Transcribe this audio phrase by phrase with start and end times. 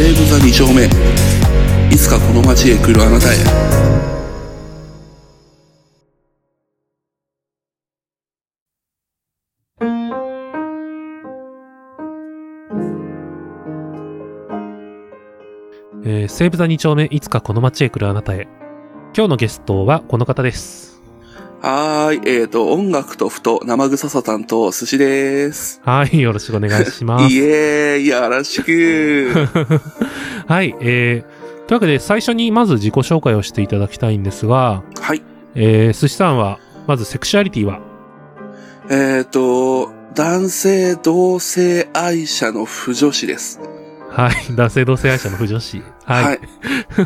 [0.00, 0.88] 西武座2丁目
[1.92, 3.36] いつかこの街へ来るあなたへ
[16.02, 18.48] えー、西武座2丁目、いつかこの街へ来るあなたへ。
[19.14, 20.89] 今日のゲストはこの方です。
[21.62, 27.34] はーいえーと音楽とふと生臭さ担当寿司ですはい、よろしくお願いします。
[27.34, 29.30] イエーイよろしく
[30.48, 35.22] はい、えー、というわけで最初にまず自己紹介をしていただきたいんですが、はい
[35.54, 37.80] えー、寿司さんは、まずセクシュアリティは？
[38.88, 43.60] えーと男性同性愛者の不女子です
[44.10, 45.82] はい、男性同性愛者の不女子。
[46.04, 46.24] はい。
[46.24, 46.40] はい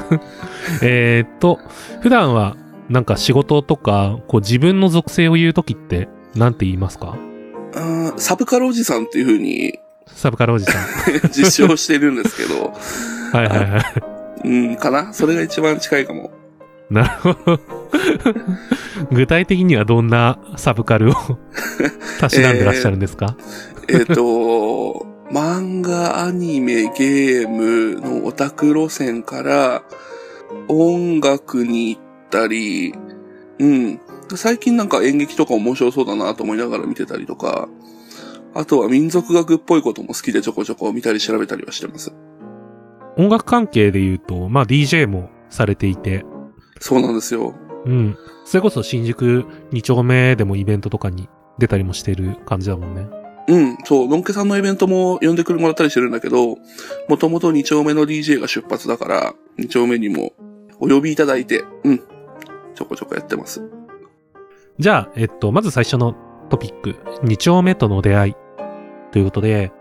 [0.83, 1.61] えーっと、
[2.01, 2.57] 普段は、
[2.89, 7.17] なんか仕事とか、こう自分の属性を言うときって、なんて言いますか？
[7.77, 10.85] うんサブカルおじさんっていう風にサブカルおじさん。
[11.33, 12.73] 実証してるんですけど、
[13.33, 13.79] はいはいは
[14.45, 14.49] い。
[14.49, 15.13] うん、かな？
[15.13, 16.31] それが一番近いかも。
[16.91, 17.61] なるほど。
[19.11, 21.15] 具体的にはどんなサブカルを
[22.21, 23.37] たしなんでらっしゃるんですか、
[23.89, 29.83] えっと、漫画、アニメ、ゲームのオタク路線から
[30.69, 32.03] 音楽に行っ
[32.35, 32.93] たり、
[33.61, 34.01] うん。
[34.37, 37.69] 最近なんか演劇とか面白そうだなと思いながら見てたりとか、
[38.55, 42.13] あとは民族学っぽいことも好きでちょこちょこ見たり調べたりはしてます。
[43.17, 46.25] 音楽関係で言うと、まあ DJ もされていて、
[46.81, 47.55] そうなんですよ。
[47.85, 48.17] うん。
[48.45, 53.07] それこそ新宿2丁目でもイベントとかに出たりもしてる感じだもんね。
[53.47, 56.57] うん、そう、のんけさんのイベントも呼んでくれもらったりしてるんだけど、
[57.09, 60.33] もともと2丁目の DJ が出発だから、2丁目にも
[60.79, 62.03] お呼びいただいて、うん、
[62.75, 63.63] ちょこちょこやってます。
[64.79, 66.15] じゃあ、えっと、まず最初の
[66.51, 68.35] トピック、2丁目との出会い
[69.13, 69.73] ということで、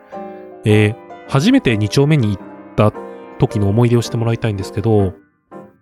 [0.65, 2.91] えー初めて2丁目に行った
[3.39, 5.13] 時の思い出をしてもらいたいんですけど、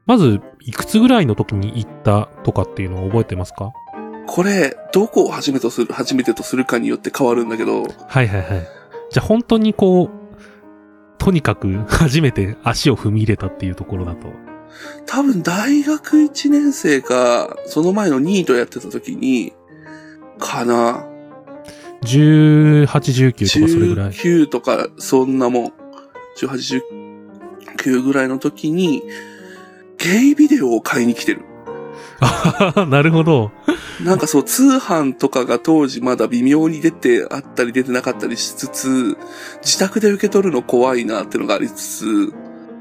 [0.05, 3.73] まず、いくつぐらいの時に行ったとかっていうのを覚えてますか？
[4.27, 8.67] これ、どこを初めとする、初めてとするかによって変わるんだけど、はいはいはい。
[9.09, 10.09] じゃあ本当にこう、
[11.17, 14.27] とにかく初めて足を踏み入れたっていうところだと。
[15.05, 19.53] 多分大学1年生か、その前のニートやってた時に、
[20.39, 21.07] かな。
[22.03, 24.09] 18、19とかそれぐらい。
[24.11, 25.73] 19とか、そんなもん。
[26.37, 26.81] 18、
[27.77, 29.03] 19ぐらいの時に、
[29.97, 31.41] ゲイビデオを買いに来てる。
[32.19, 33.51] あ なるほど。
[34.03, 39.17] なんかそう、通販とかが当時まだ微妙に出てあったり出てなかったりしつつ、
[39.61, 42.33] 自宅で受け取るの怖いなってのがありつつ、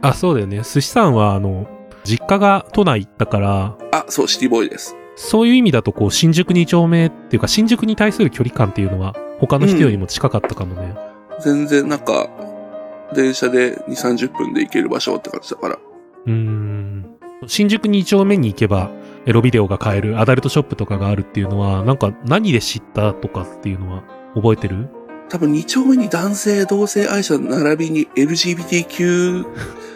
[0.03, 0.63] あ、そうだよね。
[0.63, 1.67] 寿司さんは、あの、
[2.05, 4.97] 実家が都内だから、あ、そう、シティボーイです。
[5.17, 10.95] そういう意味だと、こう、新宿2丁目っていうか、新宿に対する距離感っていうのは、他の人よりも近かったかもね。
[11.41, 12.29] 全然なんか、
[13.15, 15.79] 電車で2、30分で行ける場所って感じだから。
[16.27, 17.07] うーん。
[17.47, 18.91] 新宿2丁目に行けば、
[19.27, 24.03] エロビデオが買える、アダルトショップとかがあるっていうのは、なんか何で知ったとかっていうのは、
[24.35, 24.89] 覚えてる？
[25.31, 29.47] 多分2丁目に男性、同性愛者並びに LGBTQ、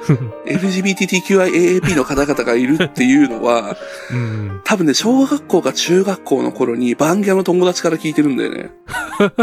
[0.47, 3.77] LGBTQIAAP の方々がいるっていうのは、
[4.13, 4.61] うん。
[4.65, 8.71] 多分ね、小学校か中学校の頃にバンギャの友達から聞いてるんだよね。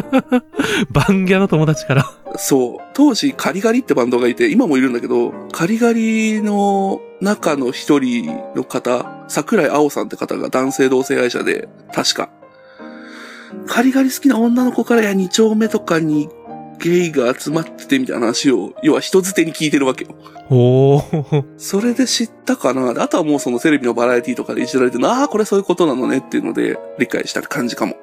[0.91, 2.05] バンギャの友達から？
[2.37, 2.81] そう。
[2.93, 12.29] 当時、カリガリってバンドがいて、今もいるんだけど、カリガリの中の一人の方、桜井青さんって方が男性同性愛者で、確か。
[13.67, 16.29] カリガリ好きな女の子からや二丁目とかに
[16.79, 20.15] ゲイが集まっててみたいな話を、要は人づてに聞いてるわけよ。
[20.49, 21.45] おー。
[21.57, 22.89] それで知ったかな？
[23.01, 27.95] あとはもうそのテレビのバラエティとかでいじられてるああ、これそういうことなのねっていうので理解した感じかも。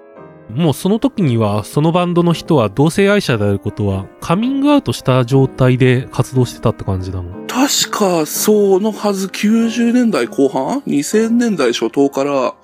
[0.49, 7.47] もうその時には、そのバンドの人は同性愛者であることは、カミングアウトした状態で活動してたって感じなの。
[7.47, 12.55] 確か、そのはず、90年代後半 ?2000 年代初頭から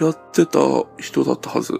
[0.00, 0.60] やってた
[0.98, 1.78] 人だったはず。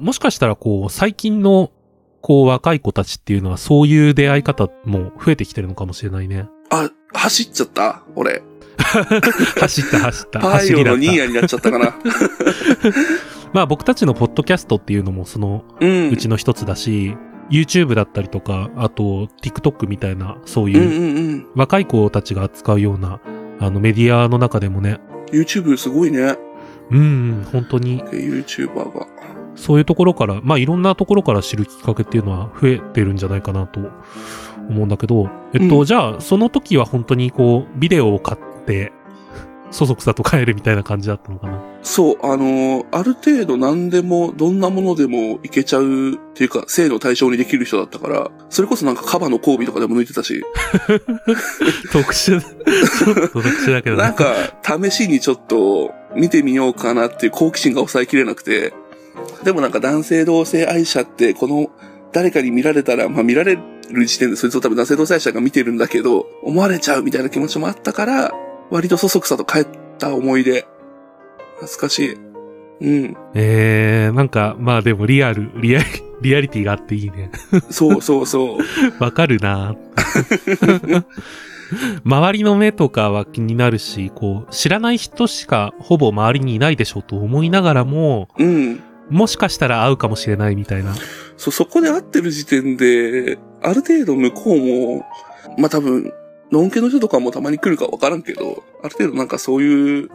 [0.00, 1.70] もしかしたら、こう、最近の、
[2.20, 6.48] こう、若い子たちっていうのは、そういう出会い方も増えてきてるのかもしれないね。
[6.70, 8.02] あ、走っちゃった？
[8.16, 8.42] 俺。
[8.76, 10.40] 走った走った。
[10.40, 11.16] パイ走りだったオのニー。
[11.18, 11.94] ヤになっちゃったかな。
[13.52, 16.10] まあ僕たちのポッドキャストっていうのもそのうん。
[16.10, 17.16] うちの一つだし、
[17.50, 21.46] YouTube だったりとか、あと TikTok みたいな、そううんいううんうん。
[21.54, 23.20] 若い子たちが扱うような、
[23.60, 24.98] あのメディアの中でもね、
[25.30, 26.36] YouTube すごいね。
[26.90, 29.06] うんうん、本当に YouTuber が。
[29.56, 33.80] そういうところから、まあいろんなところから知るきっかけっていうのは増えてるんじゃないかなと
[34.68, 35.84] 思うんだけど、えっと、うん。
[35.84, 38.92] じゃあその時は本当にこう、ビデオを買って、
[39.70, 41.60] そそくさと帰るみたいな感じだったのかな？
[41.82, 50.44] そう、あのーある程度何でも、どんなものでもいけちゃうっていうか、性の対象にできる人だったから、それこそなんかカバの交尾とかでも抜いてたし、
[51.92, 54.02] 特殊、特殊だけどね。
[54.02, 58.72] なんか、試しにちょっと見てみようかなっていう好奇心が抑えきれなくて、
[59.44, 61.70] でもなんか男性同性愛者って、この、
[62.12, 63.58] 誰かに見られたら、まあ見られ
[63.90, 68.32] る時点でそいつを多分男性同性愛者が見てるんだけど、思われちゃうみたいな気持ちもあったから、
[68.70, 69.66] 割とそそくさと帰っ
[69.98, 70.66] た思い出。
[71.60, 72.14] 懐かしい。
[72.80, 73.16] うん。
[73.34, 75.84] えー、なんか、まあでもリアル、リアリ、
[76.22, 77.30] リアリティがあっていいね。
[77.70, 78.58] そうそうそう。
[79.02, 79.76] わかるな
[82.04, 88.80] 周りの目とかは気になるし、こう、知らない人しかほぼ周りにいないでしょうと思いながらも、うん。
[89.10, 90.94] もしかしたら会うかもしれないみたいな。
[91.36, 95.04] そ、そこで会ってる時点で、ある程度向こうも、
[95.58, 96.12] まあ、多分、
[96.50, 100.10] のんけの人とかもたまに来るかわからんけど、ある程度なんかそういう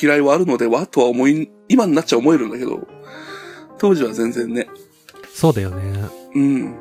[0.00, 2.86] 嫌いはあるのではとは思い、今になっちゃ思えるんだけど、
[3.78, 4.68] 当時は全然ね。
[5.32, 6.04] そうだよね。
[6.34, 6.74] うん。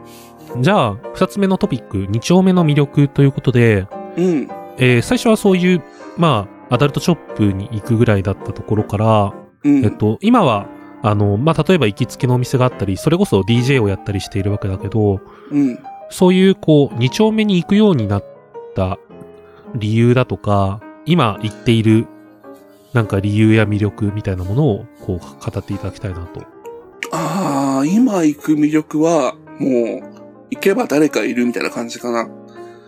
[0.61, 3.87] じゃあ、二つ目のトピック、二丁目の魅力ということで、
[4.17, 4.49] うん。
[4.77, 5.83] えー最初はそういう、
[6.17, 9.83] まあ、アダルトショップに行くぐらいだったところから、うん。
[9.83, 10.67] えっと、今は、
[11.05, 15.21] あの、まあ、例えば行きつけのお店があったり、それこそ DJ をやったりしているわけだけど、
[15.51, 15.79] うん。
[16.09, 18.25] そういう、こう、二丁目に行くようになっ
[18.75, 18.97] た
[19.75, 22.07] 理由だとか、今言っている、
[22.93, 26.41] なんか理由や魅力みたいなものを、こう、語っていただきたいなと。
[27.11, 32.27] ああ、今行く魅力は、もう、行けば誰かいるみたいな感じかな。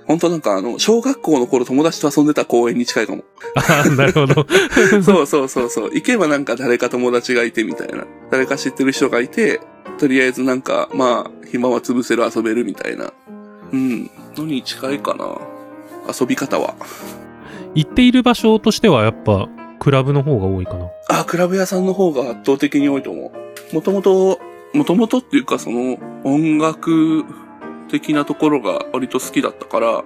[0.07, 3.23] 本当なんかあの、小学校の頃友達と遊んでた公園に近いかも。
[3.55, 4.45] ああ、なるほど。
[5.03, 5.91] そうそうそうそう。
[5.93, 8.05] 行けばなんか誰か友達がいてみたいな。
[8.31, 9.59] 誰か知ってる人がいて、
[9.97, 13.11] とりあえずなんか、まあ、暇は潰せる遊べるみたいな。
[13.73, 14.09] うん。
[14.37, 15.37] のに近いかな。
[16.19, 16.75] 遊び方は。
[17.75, 19.49] 行っている場所としては、やっぱ、
[19.79, 20.89] クラブの方が多いかな。
[21.09, 23.31] あ、クラブ屋さんの方が圧倒的に多いと思
[23.71, 23.75] う。
[23.75, 24.39] もともと、
[24.73, 27.25] もともとっていうかその、音楽
[27.87, 30.03] 的なところが割と好きだったから、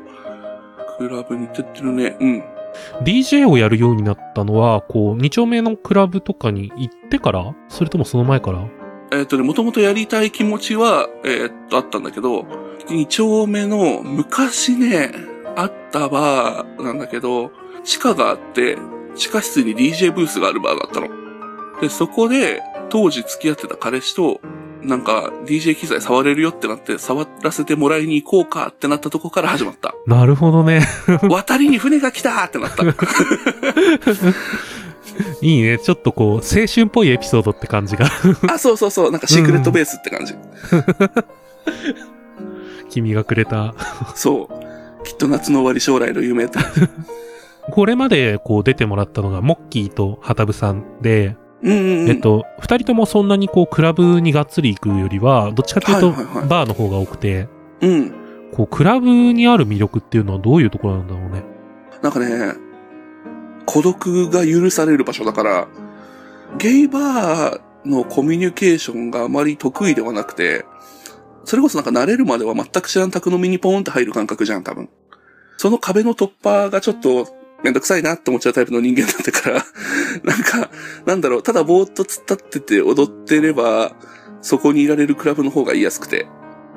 [0.98, 2.18] クラブに行ってってるね。
[2.20, 2.44] うん。
[3.04, 7.54] DJ をやるようになったのは、こう、二丁目のクラブとかに行ってから？
[7.68, 8.68] それともその前から？
[9.12, 12.46] えっ、とね、もともとやりたい気持ちは、えーっと、あったんだけど、
[12.90, 15.12] 二丁目の昔ね、
[15.56, 17.52] あったバーなんだけど、
[17.84, 18.78] 地下があって、
[19.16, 21.10] 地下室に DJ ブースがあるバーがあったの。
[21.82, 24.40] で、そこで、当時付き合ってた彼氏と、
[24.84, 29.94] なんか、DJ 機材触れるよってなって、触らせてもらいに行こうかってなったとこから始まった。
[30.08, 30.82] なるほどね。
[31.30, 32.84] 渡りに船が来たってなった。
[35.42, 35.78] いいね。
[35.78, 38.08] ちょっとこう、青春っぽいエピソードって感じが。
[38.48, 40.34] あ、そうそうそう、なんかシークレットベースって感じ。
[42.90, 43.76] 君がくれた。
[44.16, 45.04] そう。
[45.04, 46.60] きっと夏の終わり将来の夢って。
[47.70, 52.10] これまでこう出てもらったのが、モッキーとハタブさんで、うんうんうん。
[52.10, 56.12] えっと、二人ともそんなにこう、クラブにがっつり行くよりは、どっちかというと、
[56.48, 57.48] バーの方が多くて、
[57.82, 58.12] うん。
[58.52, 61.44] こう、クラブにある魅力っていうのはどういうところなんだろうね。
[62.02, 62.54] なんかね、
[63.66, 65.68] 孤独が許される場所だから、
[66.58, 70.66] ゲイバーのコミュニケーションがあまり得意ではなくて、
[71.46, 74.90] それこそなんか慣れるまでは全く知らん宅飲みにポーンって入る感覚じゃん、多分。
[75.58, 77.28] その壁の突破がちょっと
[77.64, 79.66] めんどくさいなって思っちゃうタイプの人間だったから、
[80.24, 80.70] なんか、
[81.06, 83.94] なんだろう、ただぼーっと突っ立ってて踊ってれば、
[84.42, 86.28] そこにいられるクラブの方が言いやすくて。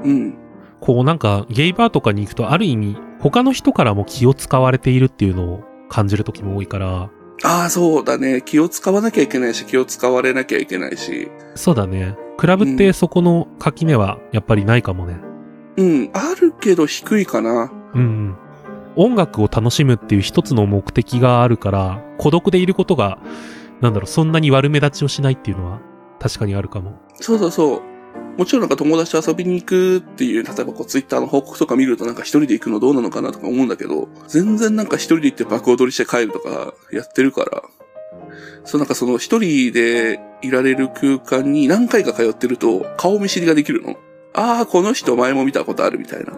[0.05, 0.35] うん。
[0.81, 7.11] こうなんか、ゲイバーとかに行くと、ある意味、他の人からも気を使われているっていうのを感じる時も多いから、
[7.43, 8.43] ああ、そうだね。
[8.45, 11.31] 気を使わなきゃいけないし、気を使われなきゃいけないし。
[11.55, 12.17] そうだね。
[12.37, 15.19] クラブってそこの垣根はやっぱりないかもね。
[15.77, 17.73] うん、あるけど低いかな。
[17.95, 18.37] うんうん。
[18.97, 23.19] 音楽を楽しむっていう一つの目的があるから、孤独でいることが、
[23.81, 25.81] なんだろう、そんなに悪目立ちをしないっていうのは、
[26.21, 26.99] 確かにあるかも。
[27.21, 27.83] そうそうそう。
[28.39, 37.63] もちろんなんか友達と遊びに行くっていう、例えばこうツイッターの報告とか見るとなんか一人で行くのどうなのかなとか思うんだけど、全然なんか一人で行って爆踊りして帰るとかやってるから、
[38.65, 43.97] そうなんかその一人でいられる空間に何回か通ってると顔見知りができるの。
[44.33, 46.33] ああ、この人前も見たことあるみたいな。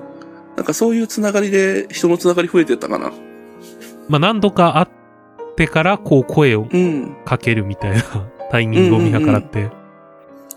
[0.56, 3.12] なんかそういうつながりで人のつながり増えてったかな。
[4.08, 7.16] まあ何度か会ってから、こう声をうん。
[7.24, 8.02] かけるみたいな
[8.50, 9.70] タイミングを見計らって。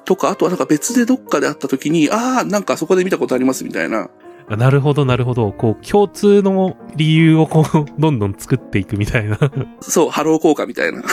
[0.05, 4.09] とか、あとはなんか別でどっかで会った時に、ああ、なんかそこで見たことありますみたいな。
[4.51, 5.51] あなるほど、なるほど。
[5.51, 9.37] こう、共通の理由をこう、 どんどん作っていくみたいな。
[9.81, 11.03] そう、ハロー効果みたいな。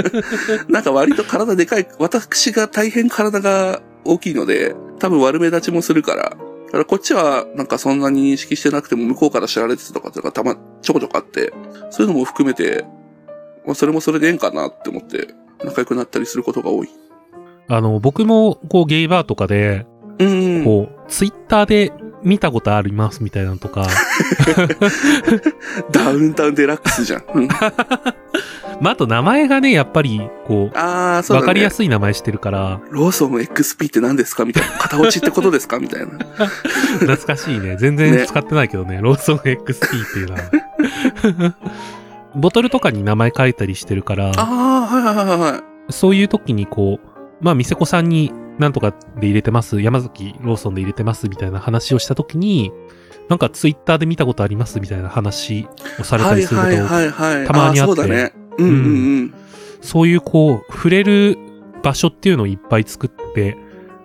[0.68, 6.36] なんか割と体でかい、私が大変体が大きいので、多分悪目立ちもするから。
[6.70, 11.52] だからこっちはなんかそんなに認識してなくても向こうから知られてたとかっていうのがたま、ちょこちょこあって、
[11.90, 12.84] そういうのも含めて、
[13.66, 15.34] まあ、それもそれでええんかなって思って、
[15.64, 16.88] 仲良くなったりすることが多い。
[17.66, 19.86] あの、僕も、こう、ゲイバーとかで、
[20.18, 20.64] うん。
[20.64, 23.86] こう、ツイッターで見たことありますみたいなのとか、
[25.90, 27.24] ダウンタウンデラックスじゃん。
[27.34, 27.48] うん、
[28.80, 31.42] まあ、あと名前がね、やっぱり、こああ、う、そうだね。
[31.42, 34.78] わかりやすい名前してるから、ローソン XP って何ですかみたいな。
[34.78, 36.06] 片落ちってことですかみたいな。
[37.00, 37.76] 懐かしいね。
[37.78, 41.54] 全然使ってないけどね、ローソン XP っていうのは。
[42.34, 45.92] ボトルとかに名前書いたりしてるから、ああ、はいはいはいはい。
[45.92, 52.72] そういう時にこう、まあ、店子さんになんとかで入れてます、山崎ローソンで入れてますみたいな話をした時に、
[53.28, 55.66] なんかツイッターで見たことありますみたいな話
[55.98, 57.46] をされたはいりすること。
[57.46, 58.32] たまにあってーそうだね。
[58.58, 58.78] うんうんう
[59.22, 59.34] ん。
[59.80, 61.38] そういうこう、触れる
[61.82, 63.56] 場所っていうのをいっぱい作って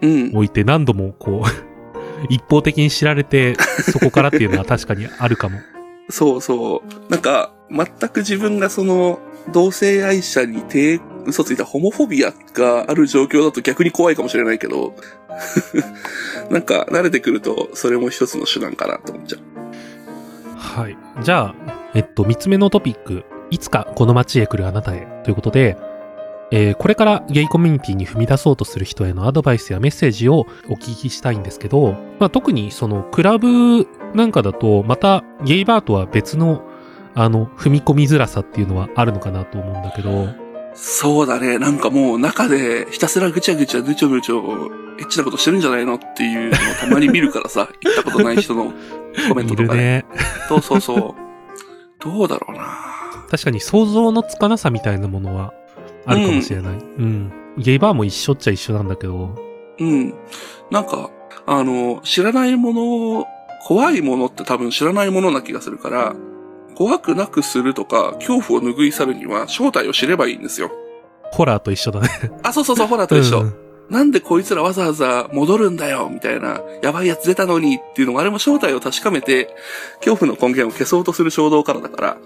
[0.01, 0.31] うん。
[0.35, 1.49] おいて、何度もこう、
[2.29, 3.55] 一方的に知られて、
[3.91, 5.59] そこからっていうのは確かにあるかも。
[6.09, 7.11] そうそう。
[7.11, 9.19] なんか、全く自分がその、
[9.51, 14.95] 同性愛者に手、嘘ついたホモフォビアがある状況だと逆に怖いかもしれないけど、
[16.49, 19.55] なんか慣れてくると、それも一つの手段かなと思っちゃう。
[20.57, 20.97] はい。
[21.21, 21.55] じゃあ、
[21.93, 25.77] えっと、三つ目のトピック、いつかこの街へ来るあなたへということで、
[26.51, 36.63] えーこれからゲイコミュニティに踏み出そうとする人へのアドバイスやメッセージをお聞きしたいんですけど、まあ、特にそのクラブなんかだと、またゲイバーとは別の、
[37.15, 40.29] あの、踏み込みづらさっていうのはあるのかなと思うんだけど、
[40.75, 41.57] そうだね。
[41.57, 48.73] なんかもう中でひたすらぐちゃぐちゃぐちょぐちょ、エッチなことしてるんじゃないのっていうのをたまに見るからさ、行ったことない人の
[49.29, 49.75] コメントとか。
[49.75, 50.05] ね。
[50.47, 51.25] そうそうそう。
[51.99, 52.77] どうだろうな。
[53.29, 55.53] 確かに想像のつかなさみたいなものは
[56.05, 56.73] あるかもしれない。
[56.75, 57.31] うん。
[57.57, 59.35] ゲイバーも一緒っちゃ一緒なんだけど、
[59.79, 60.13] うん。
[60.71, 61.09] なんか、
[61.45, 63.27] あの、知らないもの、
[63.65, 66.15] 怖いものって多分知らないものな気がするから、
[66.75, 70.71] 怖くなくするとか、恐怖を拭い去るには正体を知ればいいんですよ。
[71.31, 72.09] ホラーと一緒だね。
[72.43, 73.41] あ、そうそうそう、ホラーと一緒。
[73.41, 79.55] うんなんでこいつらわざわざ戻るんだよみたいな、やばいやつ出たのにっていうのもあれも正体を確かめて、
[79.99, 82.17] 恐怖の根源を消そうとする衝動からだから。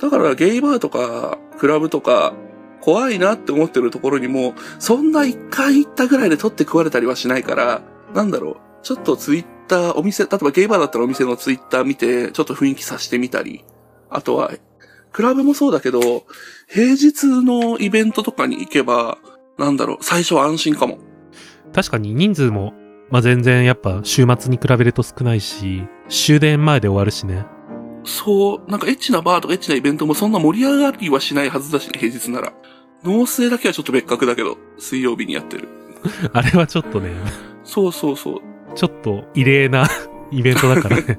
[0.00, 2.34] だからゲイバーとか、クラブとか、
[2.80, 7.82] 怖いなって思ってるところにも、そんな一回行ったぐらいで取って食われたりはしないから、
[8.14, 8.56] なんだろう。
[8.84, 13.64] ちょっとツイッター、お店、例えばゲイバーだったらお店のツイッター見て、ちょっと雰囲気さしてみたり。
[14.10, 14.52] あとは、
[15.12, 16.24] クラブもそうだけど、
[16.68, 19.18] 平日のイベントとかに行けば、
[19.58, 20.98] なんだろう、最初は安心かも。
[21.72, 22.74] 確かに人数も、
[23.10, 27.46] まあ、全然やっぱ週末に比べると少ないし、終電前で終わるしね。
[28.04, 32.52] そう、なんかエッチなバーとかエッチなイベントもそんな盛り上がりはしないはずだしね、平日なら。
[33.04, 35.68] 農政だけはちょっと別格だけど、水曜日にやってる。
[36.32, 37.10] あれはちょっとね、
[37.64, 38.40] そうそうそう。
[38.74, 39.88] ちょっと異例な
[40.30, 41.18] イベントだからね。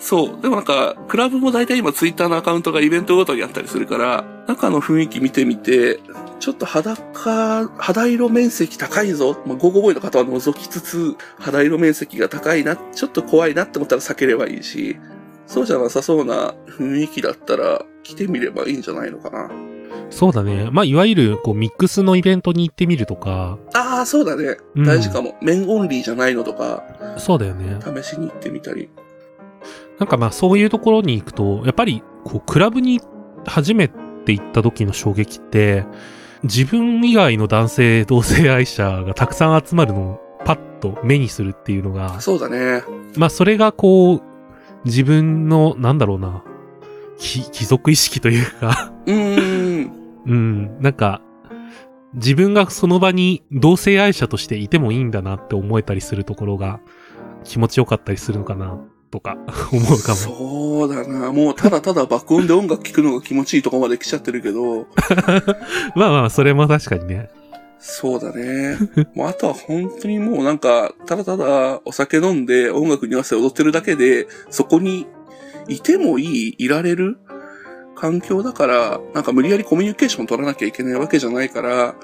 [0.00, 0.40] そう。
[0.40, 6.00] でもなんか、クラブも大体今ツイッターのアカウントがイベントごとにあったりするから、中の雰囲気見てみて、
[6.40, 9.36] ちょっと裸、肌色面積高いぞ。
[9.46, 14.96] まあ、ゴーゴーボーイの方は覗きつつ、肌色面積が高いな、ちょっと怖いなって思ったら避ければいいし、
[15.46, 19.50] そうじゃなさそうな雰囲気だったら、来てみればいいんじゃないのかな。
[20.08, 20.70] そうだね。
[20.72, 24.56] まあ、いわゆる、こう、ミックスのイベントに行ってみるとか、ああ、そうだね。
[24.76, 25.36] うん大事かも。
[25.40, 26.82] 面オンリーじゃないのとか、
[27.18, 27.78] そうだよね。
[28.02, 28.88] 試しに行ってみたり。
[30.00, 33.00] なんかまあ、そういうところに行くと、やっぱり、こう、クラブに
[33.46, 35.84] 初めて行った時の衝撃って、
[36.42, 42.82] 自分以外の男性同性愛者がたくさん集まるのをパッと目にするっていうのが、そうだね。
[43.16, 44.22] まあそれがこう、
[44.86, 46.42] 自分の、なんだろうな、
[47.18, 49.92] き貴族意識というか、うーん。
[50.26, 51.20] うん、なんか、
[52.14, 56.80] 自分がその場に同性愛者としていてもいいんだなって思えたりするところが
[57.44, 58.80] 気持ちよかったりするのかな、
[59.10, 59.36] とか
[59.72, 60.16] 思うかも。
[60.16, 61.32] そうだな。
[61.32, 64.86] もうただただ爆音で音楽聴くのが気持ちいいとこまで来ちゃってるけど、
[65.96, 67.30] まあまあ、それも確かにね。
[67.78, 68.76] そうだね。
[69.14, 75.06] もうあとは本当にもうなんか、ただただお酒飲んで音楽に合わせて踊ってるだけで、そこに
[75.66, 77.18] いてもいい、いられる
[77.96, 81.94] 環境だから、なんか無理やりコミュニケーション取らなきゃいけないわけじゃないから、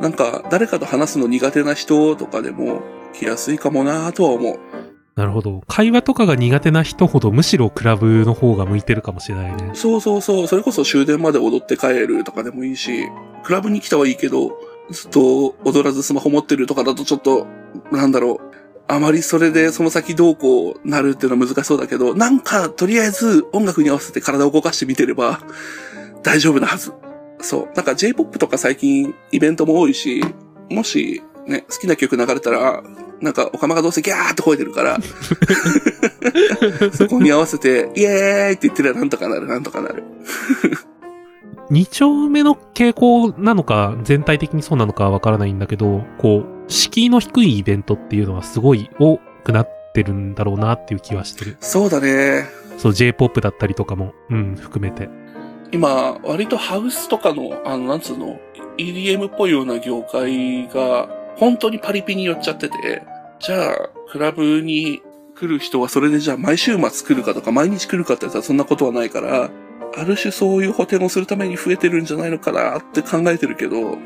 [0.00, 2.82] なんか誰かと話すの苦手な人とかでも
[3.12, 4.58] 来やすいかもなとは思う。
[5.16, 5.62] なるほど。
[5.66, 9.70] 会話とかが苦手な人ほどむしろクラブの方が向いてるかもしれないね。
[9.72, 10.46] そうそうそう。
[10.46, 13.08] それこそ終電まで踊って帰るとかでもいいし、
[13.42, 14.58] クラブに来たはいいけど、
[14.90, 17.46] ずっと踊らずスマホ持ってるとかだとちょっと、
[17.90, 18.56] なんだろう。
[18.88, 25.40] あまりそれでその先どうこうなるっていうのは難しそうだけど、なんかとりあえず音楽に合わせて体を動かしてみてれば
[26.22, 26.92] 大丈夫なはず。
[27.40, 27.68] そう。
[27.74, 30.22] なんか J-POP とか最近イベントも多いし、
[30.70, 32.82] もしね、好きな曲流れたら、
[33.20, 34.98] なんか、おかまがどうせギャーって吠えてるから、
[36.92, 40.04] そこに合わせて、イエーイって言ってりゃなんとかなる、なんとかなる。
[41.70, 51.56] 2丁目の傾向なのか、全体的にそうなのかはわからないんだけど、こう、敷居の低いイベントっていうのはすごい多くなってるんだろうなっていう気はしてる。
[51.60, 52.46] そうだね。
[52.78, 55.08] そう、J-POP だったりとかも、うん、含めて。
[55.72, 58.38] 今、割とハウスとかの、あの、なんつうの、
[58.78, 63.02] EDM っぽいような業界が、本当にパリピに寄っちゃってて、
[63.40, 65.02] じゃあ、クラブに
[65.36, 69.50] 来る人はそれでじゃあ毎週末来るかとか毎日来るかって言ったらそんなことはないから、
[69.96, 73.98] ある種そういう補填をするために増えてるんじゃないのかなって考えてるけど、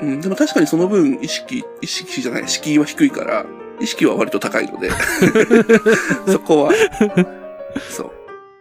[0.00, 3.46] うん、でも確かにその分意識、意識じゃない、敷居は低いから、
[3.80, 4.90] 意識は割と高いので、
[6.26, 6.72] そこは、
[7.90, 8.12] そう。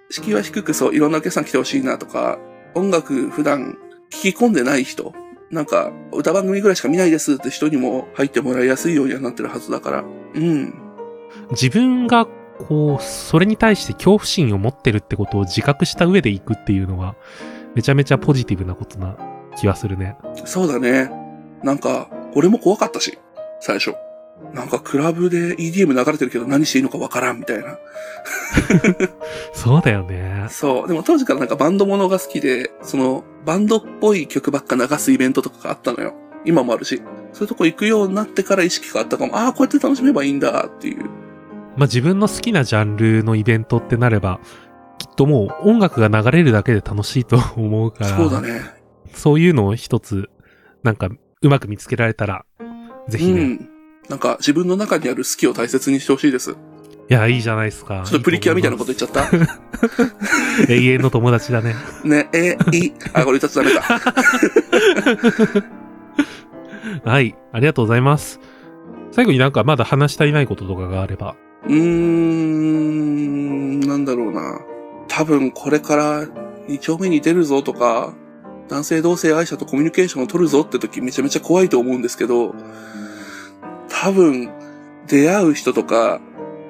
[0.10, 2.40] 敷居は低くそう、いろんなお客さん来てほしいなとか、
[2.74, 3.78] 音楽普段
[4.12, 5.14] 聞き込んでない人、
[5.52, 10.04] なんか歌番組ぐらいしか見ないですって人にも入ってもらいやすいようにはなってるはずだから、
[10.34, 10.74] うん。
[11.52, 12.26] 自分が、
[12.58, 17.16] こう、それに対して恐怖心を持ってるってことを自覚した上で行くっていうのは、
[17.76, 19.18] めちゃめちゃポジティブなことな
[19.58, 20.16] 気はするね。
[20.46, 21.10] そうだね。
[21.64, 23.18] なんか、俺も怖かったし、
[23.60, 23.94] 最初。
[24.54, 27.78] なんかクラブで EDM 流れてるけど何していいのかわからんみたいな。
[29.54, 30.48] そうだよね。
[30.50, 30.88] そう。
[30.88, 36.14] でも当時からなんかバンドものが好きで、そのバンドっぽい曲ばっか流すイベントとかがあったのよ。
[36.46, 37.02] 今もあるし。
[37.34, 39.38] そういうとこ行くようになってから意識があったかも。
[39.38, 41.06] ああ、こうやって楽しめばいいんだっていう。
[41.78, 44.42] まあ、自分の好きなジャンルのイベントってなれば、
[44.98, 48.62] きっともう音楽が流れるだけで楽しいと思うから、そうだね。
[49.14, 50.30] そういうのを一つ、
[50.84, 51.10] なんか、
[51.42, 52.46] うまく見つけられたら、
[53.08, 53.42] ぜひね。
[53.42, 53.71] いうん。
[54.10, 56.54] なんか自分の中にある好きを大切にしてほしいです。
[56.54, 56.58] ちょ
[57.14, 58.04] や、いいじゃないですか。
[58.08, 59.30] っとプリキュアみたいなこと言っちゃった。
[60.70, 61.76] 永遠の友達だね。
[62.06, 63.82] ね、え、い、あ、これ言ったとダメか。
[67.04, 67.36] はい。
[67.52, 68.40] ありがとうございます。
[69.12, 71.36] 最後になんかまだ話したいないこととかがあれば。
[71.66, 74.62] うーん、なんだろうな。
[75.10, 78.14] 多分これから2丁目に出るぞとか、
[78.70, 82.56] 男性同性愛者とコミュニケーションを取るぞって時めちゃめちゃ怖いと思うんですけど、
[83.92, 84.50] 多分
[85.08, 86.22] 出会う人とか、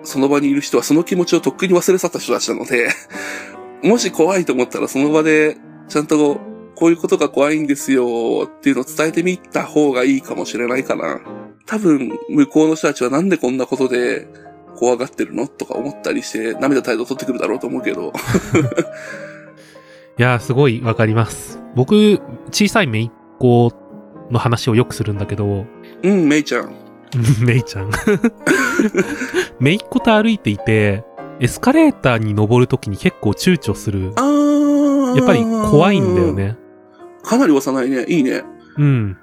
[0.04, 2.90] その場にいる人はその気持ちをとっくに忘れ去った人たちなので、
[3.84, 6.40] もし怖いと思ったらその場でちゃんと
[6.76, 11.22] こういうことが怖いんですよっていうのを伝えてみた方がいいかもしれないかな。
[11.66, 14.28] 多分向こうの人たちはなんでこんなことで
[14.76, 18.14] 怖がってるのとか思ったりして涙態度取ってくるだろうと思うけど。
[20.18, 21.60] いやー、すごいわかります。
[21.76, 22.20] 僕、
[22.52, 23.72] 小さい姪っ子
[24.30, 25.66] の話をよくするんだけど、
[26.04, 26.91] うん、めいちゃん。
[27.46, 27.92] メイちゃん。
[29.60, 31.04] 姪っ子と歩いていて、
[31.40, 34.14] エスカレーターに登るときに結構躊躇する。
[34.16, 35.16] あー。
[35.18, 36.34] やっぱり怖いんだよ。
[36.34, 36.58] ね。
[37.24, 38.06] かなり幼いね。
[38.08, 38.44] いいね。
[38.78, 39.18] うん。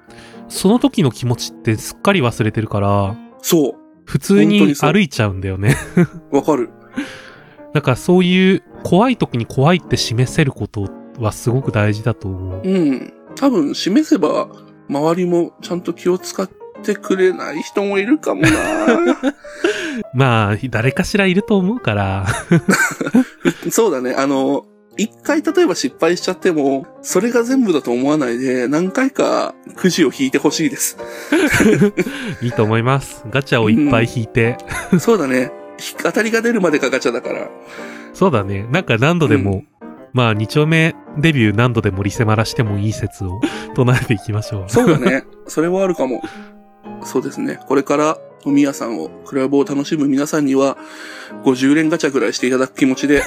[0.47, 3.75] その時の気持ちってすっかり忘れてるから、そ
[4.05, 5.75] 普通に歩いちゃうんだよね。
[6.31, 6.35] う。
[6.37, 6.69] わかる。
[7.73, 12.61] だからそういう怖い時に怖いって示せることはすごく大事だと思う。
[12.63, 13.13] うん。
[13.35, 14.49] 多分、示せば、
[14.89, 16.49] 周りもちゃんと気を使っ
[16.81, 18.49] てくれない人もいるかもな
[20.13, 22.25] まあ、誰かしらいると思うから、
[23.69, 24.15] そうだね。
[24.17, 24.65] あの、
[24.97, 30.97] 一回例えば失敗しちゃっても、それが全部だと思わないで、何回かくじを引いてほしいです。
[32.41, 33.23] いいと思います。
[33.29, 34.57] ガチャをいっぱい引いて。
[34.99, 35.51] そうだね。
[35.77, 37.49] ひ当たりが出るまでがガチャだから。
[38.13, 38.67] そうだね。
[38.71, 39.63] なんか何度でも、
[40.11, 43.39] まあ、二丁目デビュー何度でもリセマラしてもいい説を
[43.75, 44.69] 唱えていきましょう。
[44.69, 45.23] そうだね。
[45.47, 46.21] それはあるかも。
[47.05, 47.59] そうですね。
[47.67, 50.77] これから飲み屋さんを、クラブを楽しむ皆さんには、
[51.43, 53.23] 50連ガチャぐらいしていただく気持ちで、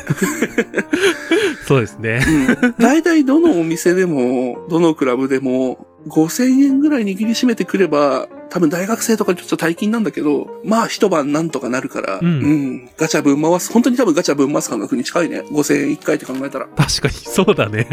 [1.66, 2.20] そうですね。
[2.62, 2.74] うん。
[2.78, 12.90] 大体どのお店でも、どのクラブでも、5000円ぐらい握りしめてくれば、多分大学生とかちょっと大金なんだけど、まあ一晩なんとかなるから、うんうん。
[12.98, 13.72] ガチャ分回す。
[13.72, 15.40] 本当に多分ガチャ分回す感覚に近いね。
[15.40, 16.66] 5000円1回って考えたら。
[16.66, 17.88] 確かに、そうだね。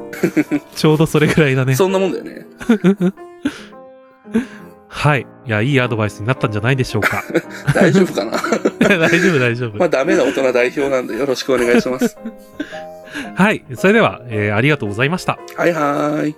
[0.74, 1.76] ちょうどそれぐらいだね。
[1.76, 2.46] そんなもんだよね。
[4.96, 5.26] はい。
[5.46, 7.22] いや、いいアドバイスになったんじゃないでしょうか。
[7.74, 8.30] 大丈夫かな？
[8.78, 9.76] 大丈夫、大丈夫。
[9.76, 12.16] まあダメな大人代表なんでよろしくお願いします。
[13.34, 13.64] はい。
[13.74, 15.38] それでは、えーありがとうございました。
[15.56, 16.36] はいはーい。